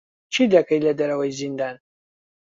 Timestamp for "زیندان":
1.39-1.75